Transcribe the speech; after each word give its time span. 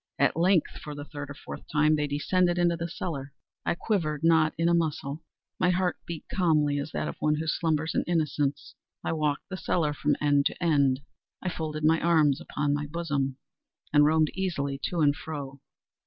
At 0.17 0.35
length, 0.35 0.77
for 0.79 0.95
the 0.95 1.05
third 1.05 1.29
or 1.29 1.35
fourth 1.35 1.61
time, 1.71 1.95
they 1.95 2.07
descended 2.07 2.57
into 2.57 2.75
the 2.75 2.89
cellar. 2.89 3.33
I 3.67 3.75
quivered 3.75 4.23
not 4.23 4.55
in 4.57 4.67
a 4.67 4.73
muscle. 4.73 5.21
My 5.59 5.69
heart 5.69 5.97
beat 6.07 6.25
calmly 6.27 6.79
as 6.79 6.91
that 6.93 7.07
of 7.07 7.17
one 7.19 7.35
who 7.35 7.45
slumbers 7.45 7.93
in 7.93 8.03
innocence. 8.07 8.73
I 9.03 9.11
walked 9.13 9.47
the 9.49 9.57
cellar 9.57 9.93
from 9.93 10.15
end 10.19 10.47
to 10.47 10.63
end. 10.63 11.01
I 11.43 11.49
folded 11.49 11.83
my 11.83 12.01
arms 12.01 12.41
upon 12.41 12.73
my 12.73 12.87
bosom, 12.87 13.37
and 13.93 14.03
roamed 14.03 14.31
easily 14.33 14.79
to 14.85 15.01
and 15.01 15.15
fro. 15.15 15.61